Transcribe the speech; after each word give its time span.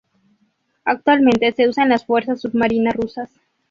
Actualmente 0.83 1.51
se 1.51 1.67
usa 1.69 1.83
en 1.83 1.89
las 1.91 2.07
fuerzas 2.07 2.41
submarina 2.41 2.89
Rusas. 2.91 3.29